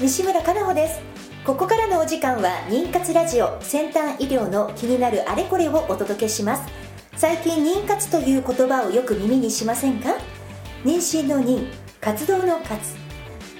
[0.00, 0.98] 西村かなほです。
[1.44, 6.62] ここからのお時間は妊活ラジオ先端医療の気になるあれこれをお届けします。
[7.16, 10.16] 最近妊活という言葉をよく耳にしませんか？
[10.84, 12.96] 妊娠の妊活動の活。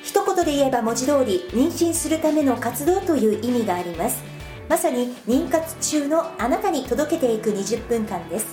[0.02, 4.22] 一言で言えば文字通り妊娠するための活動という意味があります。
[4.66, 8.46] まさに妊活中のあなたに届けていく20分間です。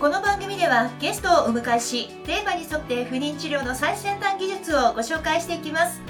[0.00, 6.00] この番組ではゲストをお迎えしテーマに沿って不妊治療の最先端技術をご紹介していきます。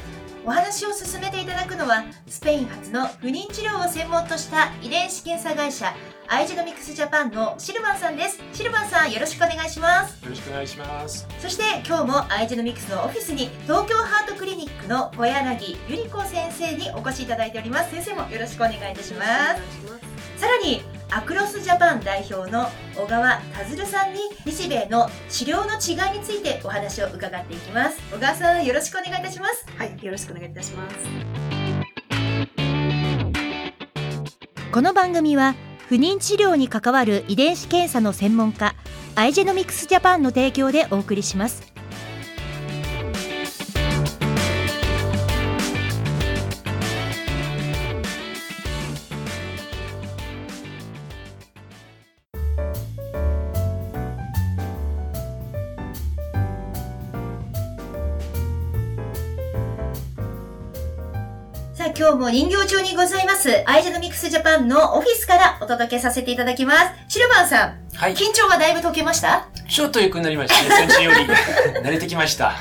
[0.47, 5.93] お話を進めていただくのはスペイン発の不妊治療を専門とした遺伝子検査会社
[6.29, 8.41] アイジェノミクスジャパンのシルバンさんです。
[8.53, 10.25] シルバンさんよろしくお願いします。
[10.25, 11.27] よろしくお願いします。
[11.41, 17.91] そして今日もアイジェノミクスのオフィスに東京ハートクリニックの小柳ゆり子先生にお越しいただいております。
[17.91, 20.41] 先生もよろしくお願いいたします。
[20.41, 27.99] さらにアクロスジャパン代表の小川田鶴さんに日米の治療の違いについてお話を伺っていきます。
[28.13, 29.67] 小川さんよろしくお願いいたします。
[29.77, 30.97] はいよろしくお願いいたします。
[34.73, 35.55] この番組は
[35.89, 38.75] 不妊治療に関わる遺伝子検査の専門家
[39.15, 41.76] アイジェノミクスジャパンの提供でお送りします
[62.27, 63.63] も人形中にございます。
[63.67, 66.79] アイジェノミクスジャパンのオフィスからお届けさせていただきます。
[67.07, 68.15] シルバーさんはい。
[68.15, 69.47] 緊張はだいぶ解けました？
[69.69, 70.89] ちょっと良くなりましたね。
[70.89, 71.19] 先週より。
[71.19, 72.57] 慣れてきました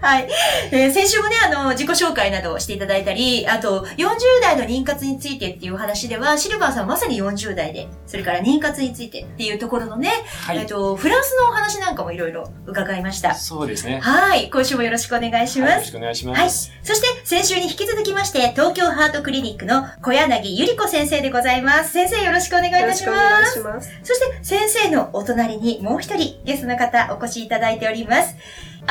[0.02, 0.28] はい。
[0.70, 4.06] えー先週もね、あの、自己紹介などをしていただいたり、あと、40
[4.42, 10.10] 代の妊活についてっていう話では、シルバーさんまさに40代で、それから妊活についてっていうところのね、
[10.46, 13.34] はいえっと、フランスのお話なんかもいろいろ伺いました。
[13.34, 14.50] そうですねはい。
[14.50, 15.92] 今週もよろしくお願いしますはいよろし。
[15.92, 16.42] くお願いしはい。
[16.44, 21.92] ます、そして、先週に引き続きまして、東京ハートクリニックの小柳ゆり子先生でございます。
[21.92, 23.52] 先生よろしくお願いいよろたししくお願います。
[23.54, 28.34] しますそして、先生のお隣にもう一人ゲストの方お越しいただいております。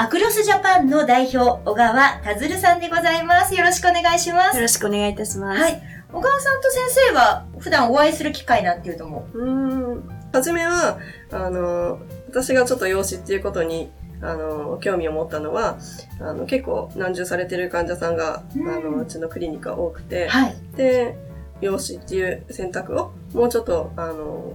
[0.02, 3.54] アクロスジャパンの代表、小川田鶴さんでございます。
[3.54, 4.62] よろしくお願いしますよ。
[4.62, 5.82] ろしくお願いいたしますはい。
[6.14, 9.28] 小川さんと先生は普段お会いする機会なんていうとも？
[9.34, 11.00] うーん初めは
[11.34, 12.00] あの
[12.30, 15.78] 私がちょっと養子っていうことにあの興味を持ったのは
[16.22, 20.56] あの結構難重されてる患者さんが、うんあのうちのクリニックは多くて、はい。
[20.78, 21.18] で
[21.60, 24.54] 養子っていう選択をもうちょっとあの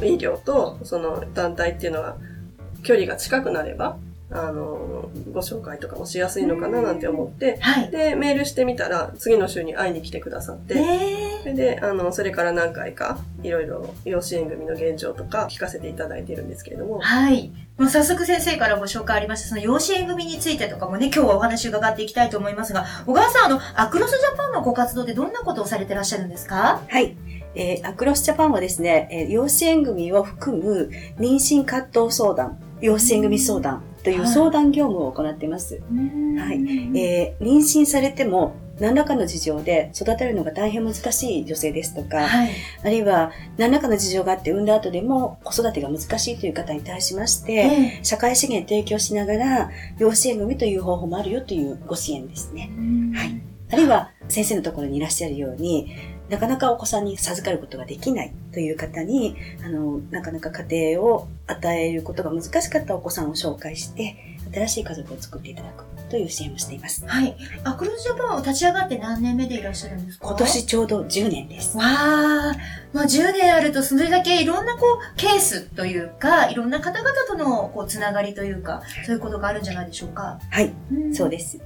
[0.00, 2.16] 医療とその団体っていうのは
[2.82, 3.98] 距離が近くなれば
[4.36, 7.90] あのご紹介とかもしやすいのかななんて思って、はい。
[7.90, 17.52] でメールしてみたら次の週に会いに来てくださって、えそれで、あの、それから何回か、いろいろ養子縁組の現状とか聞かせていただいているんですけれども、はい。
[17.78, 26.82] もう早速先生からご紹介ありました、その養子縁組についてとかもね、今日はお話伺っていきたいと思いますが、小川さん、あの、アクロスジャパンのご活動でどんなことをされてらっしゃるんですか？
[26.88, 27.16] はい。
[27.54, 35.80] えーアクロスジャパンはですね、えー養子縁組を含む妊娠葛藤相談、養子縁組相談という相談業務を行っています。
[36.38, 36.60] はい
[36.96, 42.50] えー妊娠されても何らかの事情で育てるのが大変難しい女性ですとか、はい。
[42.82, 52.70] あるいは何らかの事情があって産んだ後でも子育てが難しいという方に対しまして、え社会資源提供しながら養子縁組という方法もあるよというご支援ですね。
[53.14, 53.40] はい。
[53.70, 55.88] あるいは先生のところにいらっしゃるように、
[56.34, 64.16] なかなかお子さんに授かることができないという方に、あの、なかなか家庭を与えることが難しかったお子さんを紹介して、
[64.52, 67.04] 新しい家族を作っていただくという支援をしています。
[67.06, 67.36] はい。
[67.64, 70.28] アクロスジャパンを立ち上がって何年目でいらっしゃるんですか？
[70.28, 71.76] 今年ちょうど10年です。
[71.76, 72.52] わあ、
[72.92, 80.38] まあ10年あるとそれだけいろんなこうケースというか、いろんな方々とのこうつながりというか、そういうことがあるんじゃないでしょうか？
[80.50, 80.72] はい、
[81.12, 81.58] そうでです。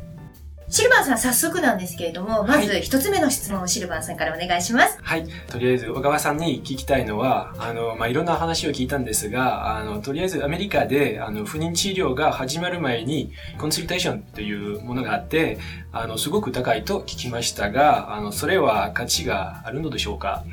[0.71, 4.99] シルバーさん早速なんですけれども、まず一つ目の質問をシルバーさんからお願いします。
[5.03, 5.27] はい。
[5.51, 15.59] とりあえず、小川さんに聞きたいのは、あの、まあ、いろんな話を聞いたんですが、あの、とりあえずアメリカで、あの、不妊治療が始まる前に、コンサルテーションというものがあって、
[15.91, 20.45] あの、すごく高いと聞きましたが、あの、それは価値があるのでしょうか？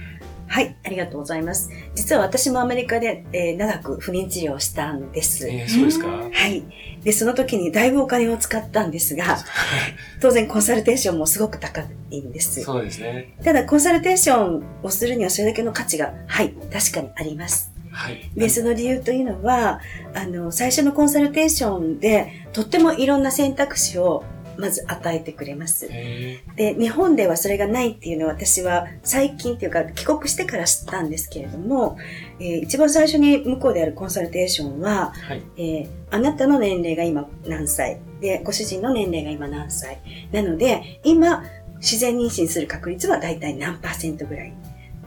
[0.48, 1.70] はい、ありがとうございます。
[1.96, 5.48] 実は私もアメリカで、えー長く不妊治療をしたんです。
[5.50, 6.08] えーそうですか？
[6.08, 6.64] はい。
[7.04, 9.38] で、その時にだいぶお金を使ったんですが、
[10.22, 12.62] 当然コンサルテーションもすごく高いんです。
[12.62, 13.34] そうですね。
[13.44, 17.72] ただ、コンサルテーションをするにはそれだけの価値が、はい、確かにあります。
[17.92, 18.30] はい。
[18.36, 19.80] で、その理由というのは、
[20.14, 24.24] あの、最初のコンサルテーションで、とってもいろんな選択肢を
[24.58, 25.88] まず与えてくれます。
[25.90, 31.98] へで、日本ではそれがないっていうのは私は最近っていうか帰国してから知ったんですけれども、
[32.40, 35.44] えー一番最初に向こうであるコンサルテーションは、ーはい。
[35.58, 40.00] えーあなたの年齢が今何歳で、ご主人の年齢が今何歳
[40.32, 41.44] なので、今、
[41.78, 44.54] 自然妊娠する確率はだいたい何パーセントぐらい。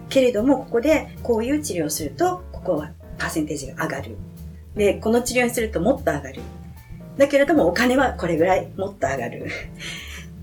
[0.08, 4.16] けれども、ここでこういう治療をすると、ここはパーセンテージが上がる。
[4.76, 6.40] で、この治療にするともっと上がる。
[7.18, 9.48] だけれども、お金はこれぐらいもっと上がる。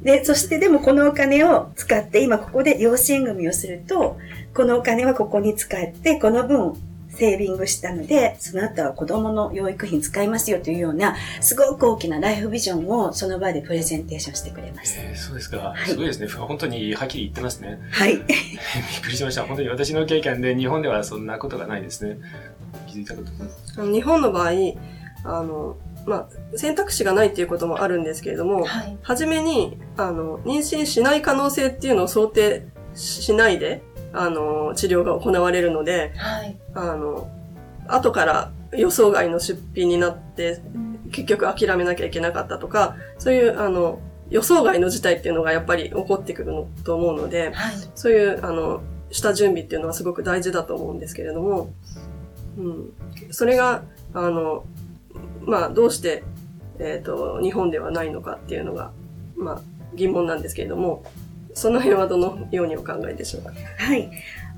[0.04, 4.18] で、そしてでもこのお金を使って、今ここで養子縁組をすると、
[4.54, 6.75] このお金はここに使って、この分
[7.16, 15.01] セービングしたので、その後は子供の養育費に使いますよというような、すごく大きなライフビジョンをその場でプレゼンテーションしてくれました。
[15.01, 15.74] えーそうですか。
[15.86, 16.28] いすごいですね。
[16.28, 17.80] 本当にはっきり言ってますね。
[17.89, 18.18] はい。
[18.19, 18.28] びっ
[19.01, 19.44] くりしました。
[19.44, 22.18] 本当に私の経験で日本ではそんなことがないですね。
[22.88, 23.24] 気づいたこ
[23.75, 24.51] と日本の場合、
[25.24, 28.98] あの、まあ、選択肢がないっていうこともあるんですけれども、はい。
[29.02, 33.81] はじめに、あの、妊娠しない可能性っていうのを想定しないで、
[34.13, 36.57] あの、治療が行われるので、はい。
[36.74, 37.30] あの、
[37.88, 40.62] 後から予想外の出費になって、
[41.12, 44.00] 結局諦めなきゃいけなかったとか、そういう、あの、
[44.30, 47.75] 予想外の事態っていうのがやっぱり起こってくるのと思うので、はい。
[47.96, 48.81] そういう、あの、
[49.12, 51.74] 下準備っていうのはすごく大事だと思うんですけれども、
[52.57, 52.94] うん。
[53.31, 54.66] それが、あの、
[55.45, 56.24] まあ、どうして、
[56.80, 58.92] えっ、と、日本ではないのかっていうのが、
[59.38, 59.62] まあ、
[59.95, 61.03] 疑問なんですけれども、
[61.53, 63.53] その辺はどのようにお考えでしょうか？
[63.77, 64.09] はい。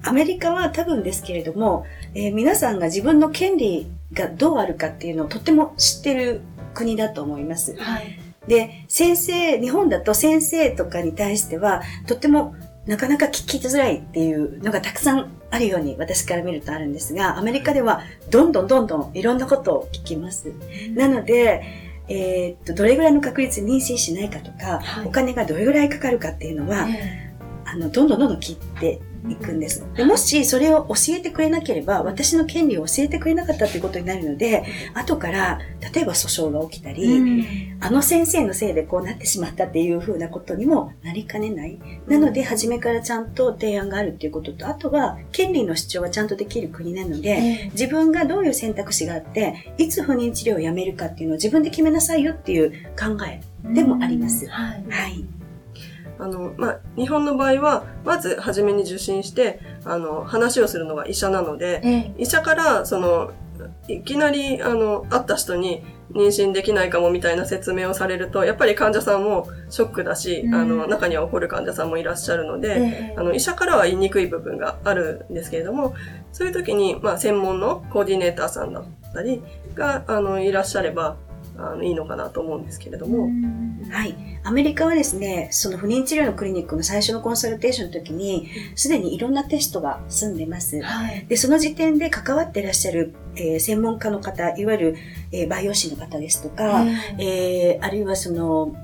[0.03, 1.85] アメリカは多分ですけれども、
[2.15, 6.41] えー皆さんが自分の権利がどうあるかっていうのをとても知ってる
[6.73, 7.75] 国だと思います。
[7.77, 8.19] はい。
[8.47, 12.55] で、先生、日本だと先生とかに対しては、とっても
[12.87, 20.53] なかなか聞きづらいっていうのがたくさんあるように私から見るとあるんですが、アメリカではどんどんどんどんいろんなことを聞きます。
[20.95, 21.63] なので、
[22.09, 25.07] えーっと、どれぐらいの確率で妊娠しないかとか、はい。
[25.07, 27.33] お金がどれぐらいかかるかっていうのは、え。
[27.65, 29.85] あの、どんどんどんどん聞いていくんです。
[29.95, 34.63] でもしそれを教えてくれなければ、私の権利を教えてくれなかったということになるので、
[34.93, 35.59] 後から、
[35.93, 41.79] 例えば訴訟が起きたえり、うんあの先生のせいでこうなってしまったっていうふうなことにもなりかねない。
[42.07, 47.33] なので、初めからちゃんと提案があるっていうことと、あとは、権利の主張がちゃんとできる国なので、え
[47.65, 53.41] え自分がどういう選択肢があって、いつ不妊治療をやめるかっていうのを自分で決めなさいよっていう考え。
[53.73, 54.85] でもありますはい。
[54.89, 55.25] はい。
[56.19, 62.13] あの、まあ、日本の場合は、まず初めに受診して、あの、話をするのが医者なので、ええ。
[62.17, 63.31] 医者から、その、
[63.87, 70.55] いきなり、あの、会った人に妊娠できないかもみたいな説明をされると、やっぱり患者さんもショックだし、うん。
[70.55, 73.15] あの、中には怒る患者さんもいらっしゃるので、ええ。
[73.17, 75.95] あの、医者からは言いにくい部分があるんですけれども、
[76.31, 79.41] そういう時に、まあ、専門のコーディネーターさんだったり
[79.75, 81.17] が、あの、いらっしゃれば、
[81.57, 83.29] あの、いいのかなと思うんですけれども、
[83.89, 84.15] はい。
[84.43, 90.81] アメリカはですね、その不妊治療のクリニックの最初のコンサルテーションの時に、すでにいろんなテストが済んでます。
[90.81, 91.25] はい。
[91.27, 94.95] で、その時点で関わっていらっしゃる、えー専門家の方、いわゆる、
[95.31, 96.85] えー、培養士の方ですとか、
[97.17, 98.75] えーあるいはその、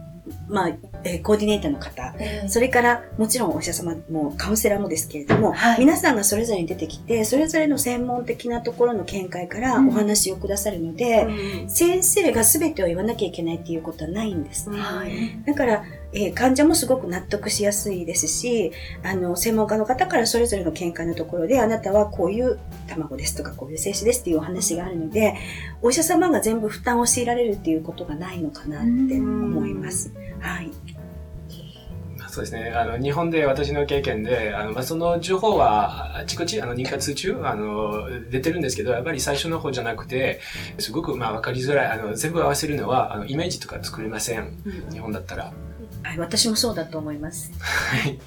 [0.54, 0.70] まあ、
[1.04, 5.80] えーコーディネーターの方、ええそれから、もちろんお医者様もカウンセラーもですけれども、はい。
[5.80, 9.88] 皆さんがそれぞれに出てきて、それぞれの専門的なところの見解からうん。
[9.90, 11.28] お話をくださるので、
[11.68, 14.70] 先生が全てを言わなきゃいけないっていうことはないんです。
[14.70, 15.44] はい。
[15.46, 15.84] だから、
[16.14, 18.72] えー患者もすごく納得しやすいですし、
[19.04, 25.34] あの、専門家の方からそれぞれの見解のところで、あなたはこういう卵ですとか、こういう精子ですっていうお話があるので、
[25.82, 30.12] お医者様が全部負担を強いられるっていうことがないのかなって思います。
[30.44, 30.70] はい。
[32.28, 32.72] そうですね。
[32.72, 40.40] あの、日本で私の経験で、あの、まあ、その情報は、あちこち、あの、妊活中、あの、出てるんですけど、やっぱり最初の方じゃなくて、
[40.80, 41.92] すごく、まあ、わかりづらい。
[41.92, 44.58] あの、全部合わせるのは、あの、イメージとか作れません。
[44.92, 45.54] 日本だったら。
[46.02, 47.52] はい、私もそうだと思います。
[47.60, 48.20] はい。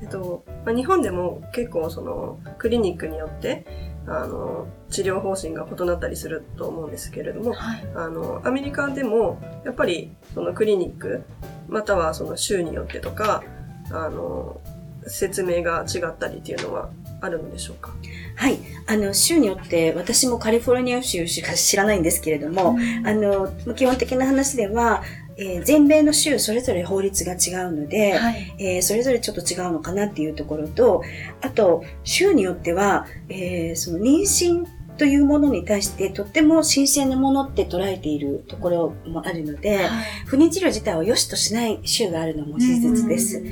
[0.00, 3.64] えっと、まあ、日本でも結構そのクリニックによって
[4.06, 7.84] あの治療方針が異なったりすると思うんですけれどもはい。
[7.94, 11.22] あのアメリカでもやっぱりそのクリニック
[11.68, 13.42] またはその州によってとか
[13.90, 14.60] あの
[15.06, 17.94] 説明が違ったりっていうのはあるのでしょうか？
[18.36, 18.58] はい。
[18.86, 25.02] あの、州によって、私もカリフォルニア州しか知らないんですけれども、あの、基本的な話では、
[25.36, 28.54] えー全米の州それぞれ法律が違うので、はい。
[28.58, 31.02] えーそれぞれちょっと違うのかなっていうところと、
[31.40, 34.64] あと、州によっては、えーその妊娠
[34.96, 39.88] というものに対してとっても新鮮なものって捉えているところもあるので、
[40.26, 43.42] 不妊治療自体を良しとしない州があるのも事実です。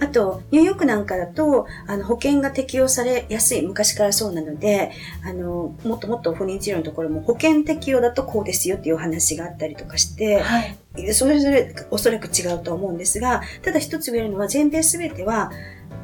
[0.00, 4.92] あと、ニューヨークなんかだと、あの、保険が適用されやすい、昔からそうなので、
[5.24, 10.76] あの、もっともっと不妊治療のところも保険適用だとこうですよっていうお話があったりとかして、はい。
[11.14, 15.52] それぞれおそらく違うと思うんですが、ただ一つ言えるのは全米すべては、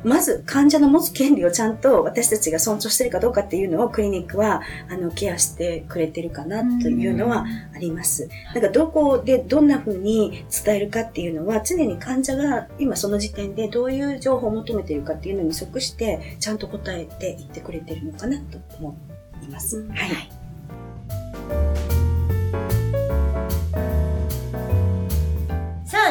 [0.05, 8.29] まず患者の持つ権利をちゃんと私たちが尊重しているかどうかっていうのをクリニックはあのケアしてくれてるかなというのはあります。
[8.55, 18.97] なんかどこでどんな風に伝えるかっていうのは常に患者が今その時点でどういう情報を求めているかっていうのに即してちゃんと答えていってくれてるのかなと思
[19.43, 19.79] います。
[19.79, 20.46] うんはい。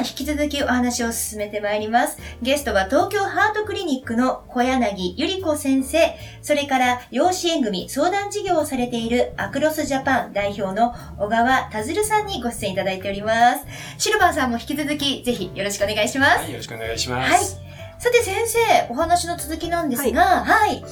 [0.06, 2.20] 引き続きお話を進めてまいります。
[2.42, 13.66] ゲストは東京ハートクリニックの小柳ゆり子先生、それから養子縁組相談事業をされているアクロスジャパン代表の小川田鶴さんにご出演いただいております。
[13.98, 16.38] シルバーさんも引き続きぜひよろしくお願いします。
[16.38, 17.44] はい、よろしくお願いしまはい。
[17.44, 17.60] す。
[17.98, 20.84] さて先生、お話の続きなんですが、はい。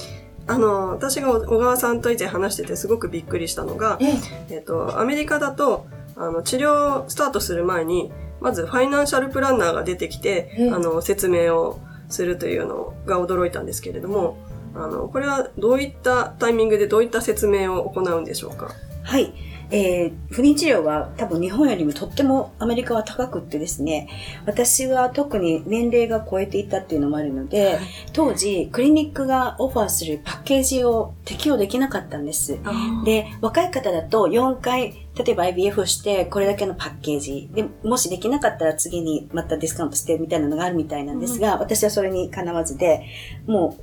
[0.46, 4.06] あの、私が小川さんと以前話しててすごくびっくりしたのが、え
[4.50, 8.12] ええっと、アメリカだと、あの、治療スタートする前に、
[8.44, 14.36] まずファイナンシャルプランナーが出てきて、ええあの、説明をするというのが驚いたんですけれども、
[14.76, 18.70] あの、これはどういったタイミングでどういった説明を行うんでしょうか？
[19.02, 19.32] はい。
[19.70, 24.08] えー不妊治療は多分日本よりもとってもアメリカは高くってですね、
[24.46, 27.78] 私は特に年齢が超えていたっていうのもあるので、
[28.12, 32.58] 当時クリニックがオファーするパッケージを適用できなかったんです。
[33.04, 37.48] で、若い方だと4回、例えば IVF をしてこれだけのパッケージ。
[37.54, 43.04] で、もしできなかったら次にまたディスカウントしてみたいなのがあるみたいなんですが、私はそれにかなわずで、
[43.46, 43.76] も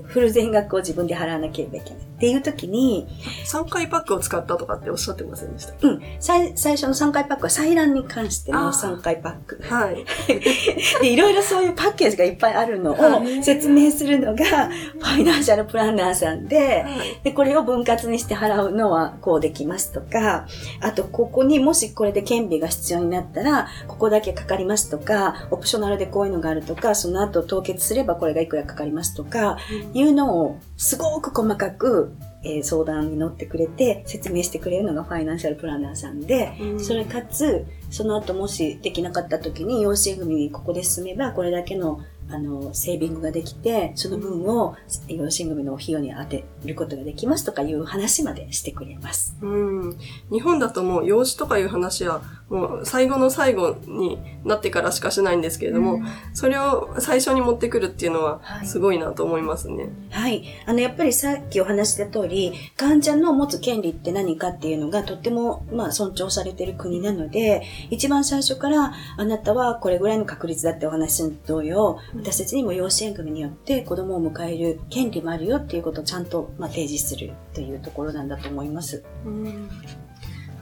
[0.00, 2.02] うフル全額を自分で払わなければいけない。
[2.22, 3.08] っていう時に、
[3.50, 5.74] 3回パックを使ったとかっておっしゃってませんでした？
[5.88, 6.00] うん。
[6.20, 9.60] 最最初の3回パックは採卵に関してのあー3回パック。
[9.68, 10.04] はい。
[11.02, 16.84] で、いろいろそういうパッケージがいっぱいあるのを説明するのが、ファイナンシャルプランナーさんで、
[17.24, 20.46] で、これを分割にして払うのはこうできますとか、
[20.80, 29.56] あと、ここにもしこれで顕微が必要になったら、ここだけかかりますとか、オプショナルでこういうのがあるとか、その後凍結すればこれがいくらかかりますとか、
[29.92, 32.11] いうのをすごく細かく、
[32.44, 36.80] えー相談に乗ってくれて説明してくれるのがファイナンシャルプランナーさんで、うん。
[36.80, 42.00] それかつその後もしできなかった時に養子縁組にここで進めばこれだけの
[42.30, 44.76] あのセービングができてその分を
[45.08, 49.36] 養子縁組の費用に当てることができますとかいう話までしてくれます。
[49.40, 49.46] う
[49.90, 49.98] ん。
[50.30, 56.00] 日本だともう養子とかいう話はもう最後の最後になってからしかしないんですけれども、
[56.34, 59.90] それを最初に持ってくるっていうのははいすごいなと思いますね。
[60.10, 60.44] はい。
[60.66, 79.02] あの、やっぱりさっきお話しした通り、患者の持つ権利って何かっていうのがとっても、まあ、尊重されてる国なので、一番最初から、あなたはこれぐらいの確率だってお話の同様、私たちにも養子縁組によって子供を迎える権利もあるよっていうことをちゃんと、ま、提示するというところなんだと思います。
[79.24, 79.70] うん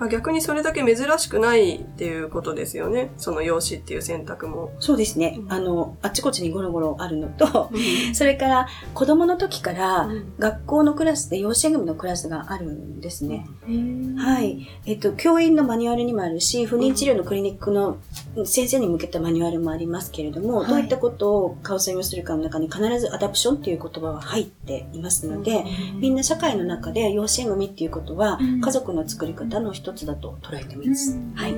[0.01, 3.13] あ逆にそれだけ珍しくないっていうことですよね。
[3.17, 4.73] その養子っていう選択も。
[4.81, 5.39] そうですね。
[5.39, 7.77] うんあの、あっちこっちにゴロゴロあるのと、う
[8.15, 13.47] それから子供の時からん学校のクラスで養子縁組のクラスがあるんですね。
[14.17, 14.35] は。
[14.35, 14.67] はいい。
[14.87, 17.99] えっと、教員のマニュアルにもあるし、不妊治療のクリニックの
[18.45, 25.65] 先生に向けたマニュアルもありますけれども、はいどういったことをカウンセリングするかの中に必ずアダプションっていう言葉は入っていますので、
[26.01, 31.13] みんな社会の中で養子縁組っていうことは、うん家族の作り方の一つだと捉えてもいいです。
[31.13, 31.55] うんはい。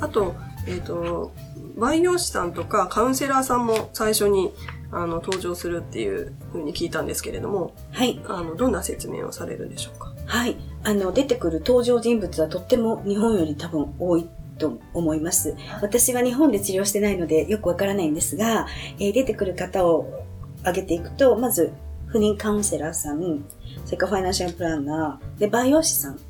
[0.00, 0.34] あと、
[0.66, 1.32] えっ、と、
[1.76, 4.52] 培養士さんとかカウンセラーさんも最初に
[4.90, 8.20] あの登場するっていうふうに聞いたんですけれども、はい。
[8.28, 10.12] あの、どんな説明をされるんでしょうか？
[10.26, 10.56] はい。
[10.84, 15.56] あの、出てくる登場人物はとっても日本より多分多いと思います。
[15.80, 18.66] 私は日本で治療してないのでよくわからないんですが、
[18.98, 20.24] えー出てくる方を
[20.60, 21.72] 挙げていくと、まず、
[22.12, 23.44] 不妊カウンセラーさん、
[23.86, 26.20] それからファイナンシャルプランナー、で、培養士さん、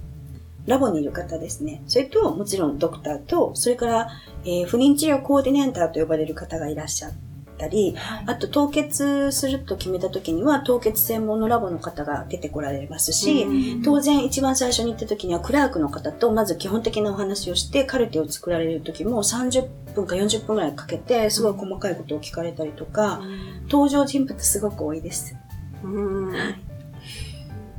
[0.67, 1.83] ラボにいる方ですね。
[1.89, 4.09] それと、もちろんドクターと、それから、
[4.45, 7.12] えー不妊治療コーディネーターと呼ばれる方がいらっしゃっ
[7.59, 7.97] たり、
[8.27, 13.47] あと凍結すると決めた時には凍結専門のラボの方が出てこられますし、
[13.85, 23.21] 当然一番最初に行った時にはクラークの方とまず基本的なお話をしてカルテを作られる時も30分か40分ぐらいかけてすごい細かいことを聞かれたりとか、
[23.69, 25.37] 登場人物すごく多いです。
[25.85, 26.33] うん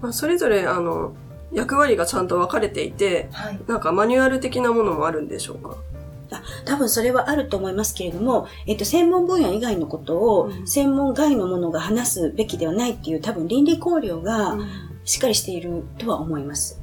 [0.01, 1.13] まあ、それぞれ、あの、
[1.51, 3.59] 役割がちゃんと分かれていて、はい。
[3.67, 5.77] なんかマニュアル的なものもあるんでしょうか？
[6.65, 14.57] 多分それはあると思いますけれども、えっと、専門分野以外のことを、うん専門外のものが話すべきではないっていう多分倫理考慮が
[15.05, 16.81] しっかりしているとは思います。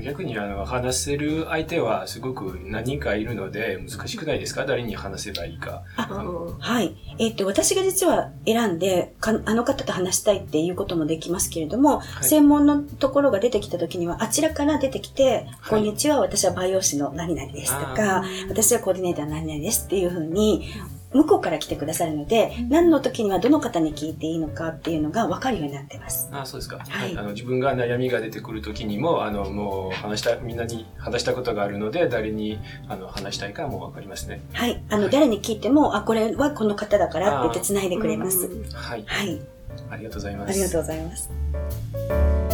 [0.00, 4.66] 逆にあの話せる相手はすごく何人かいるので難しくないですか？
[4.66, 5.82] 誰に話せばいいか？
[6.10, 6.96] うんはい。
[7.18, 20.66] えっと、私が実は選んで、かあの方と話したいっていうこともできますけれども、はい専門のところが出てきた時には、あちらから出てきて、はいこんにちは、私は培養士の何々ですとか、私はコーディネーターの何々ですっていうふうに、
[21.12, 26.28] 向こうから来てくださるので、何の時にはどの方に聞いていいのかっていうのが分かるようになってます。
[26.32, 34.82] あそうですか、はいあの自分が悩みが出てくる時にもあのもう話したみんなに話したことがあるので誰にあの話したいかもう分かりますねはい。
[34.88, 38.48] あの、誰に聞いても、あ、これはこの方だからって言って繋いでくれます。
[38.72, 39.40] はいはい。
[39.90, 42.49] ありがとうございますありがとうございます。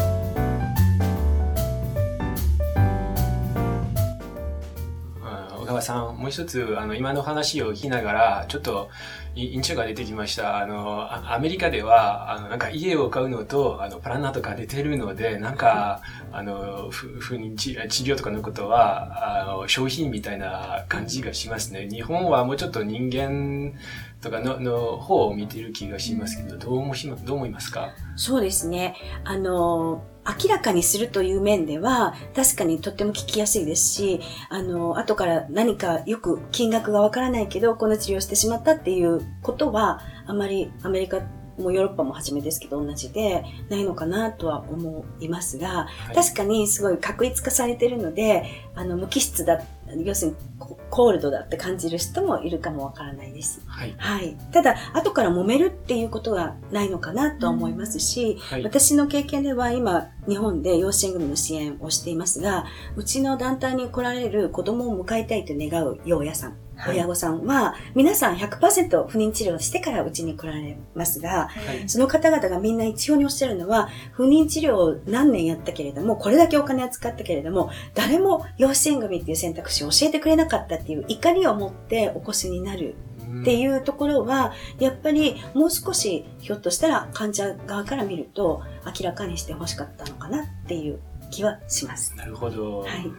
[5.87, 8.91] さんもう一つあの今の話を聞きながらちょっと
[9.35, 10.59] 印象が出てきました。
[10.59, 16.01] あのアメリカではあのなんか家を買うのとあのプランナーとか出てるのでなんか
[16.33, 21.89] あの不妊治療とかのことはあの商品みたいな感じがしますね。
[21.89, 23.75] 日本はもうちょっと人間
[24.23, 27.91] とかのの方を見てる気がしますけどどう思どう思いますか？
[28.17, 28.97] そうですね。
[29.25, 41.21] あの、明らかにするという面では、確かにとっても聞きやすいですし、あの、後から何かよく金額がわからないけど、この治療をしてしまったっていうことは、あまりアメリカ
[41.59, 46.15] もヨーロッパも初めですけど同じで、ないのかなとは思いますが、はい。
[46.15, 49.63] 確かにすごい確一化されてるので、あの、無機質だ、
[50.05, 53.61] 要するにココールドだって感じる人もいるかもわからないです。
[53.67, 54.37] はいはい。
[54.53, 62.67] ただ、後から揉めるっていうことがないのかなとは思いますし、はい私の経験では今、日本で養子縁組の支援をしていますが、
[62.97, 82.95] うちの団体に来られる子供を迎えたいと願う養親さん、はい親御さんは、皆さん100%不妊治療をしてからうちに来られますが、はいその方々がみんな一様におっしゃるのは、不妊治療を何年やったけれども、これだけお金を使ったけれども、誰も養子縁組っていう選択肢を教えてくれなかったっていう怒りを持ってお越しになる
[83.41, 92.15] っていうところは、やっぱりもう少しひょっとしたら患者側から見ると明らかにしてほしかったのかなっていう気はします。
[92.17, 93.11] なるほど、はい。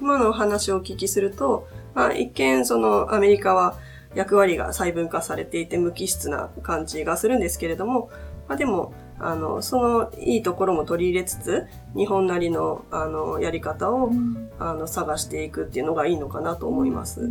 [0.00, 3.78] 今のお話をお聞きすると、まあ、一見そのアメリカは
[4.14, 8.10] 役割が細分化されていて無機質な感じがするんですけれども、
[8.48, 14.10] まあ、でも、あの、そのいいところも取り入れつつ、日本なりの、あの、やり方を、
[14.58, 17.30] あの、探していくっていうのがいいのかなと思います。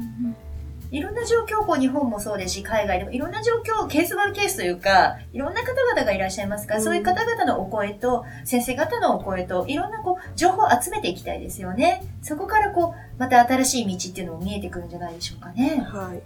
[0.96, 12.02] いろんな状況、こう日本もそうですし、海外でもいろんな状況、ケースバイケースというか、いろんな方々がいらっしゃいますから、うんそういう方々のお声と、先生方のお声と、いろんなこう、情報を集めていきたいですよね。
[12.22, 15.86] そこからこう、また新しい道っていうのも見えてくるんじゃないでしょうかね。
[15.86, 16.22] はい。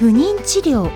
[0.00, 0.90] 不妊治療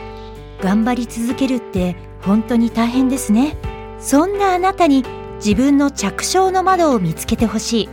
[0.60, 3.56] 頑張り続けるって本当に大変ですね。
[3.98, 5.04] そんなあなたに
[5.36, 7.88] 自分の着床の窓を見つけてほしい。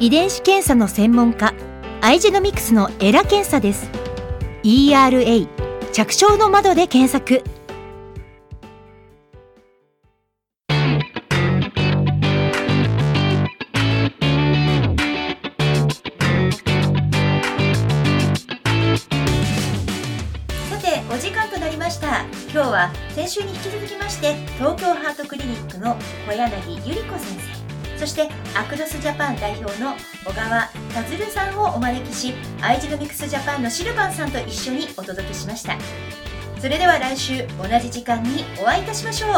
[0.00, 1.54] 遺伝子検査の専門家
[2.00, 3.90] アイジェノミクスのエラ検査です。
[4.62, 5.48] ERA
[5.92, 7.42] 着床の窓で検索。
[26.40, 27.36] 柳ゆり子先
[27.94, 29.92] 生、そしてアクロスジャパン代表の
[30.24, 35.76] 小川達郎さんをお招きし、アイジノミクスジャパンのシルバンさんと一緒にお届けしました。
[36.58, 39.30] それでは来週同じ時間にお会いいたしましょう。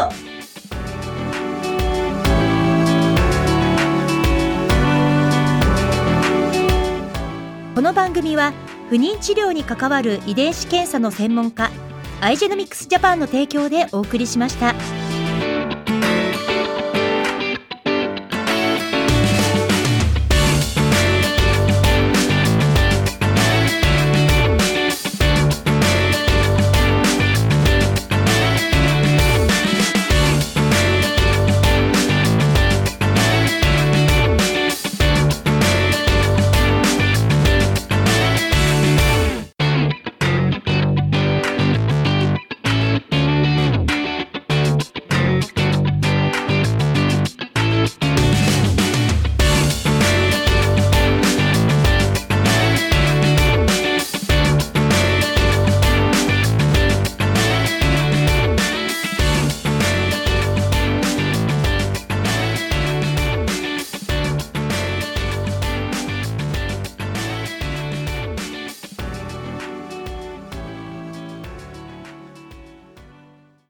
[7.75, 8.53] この番組は
[8.89, 11.69] 不妊治療に関わる遺伝子検査の専門家
[12.21, 14.73] アイジェノミクスジャパンの提供でお送りしました。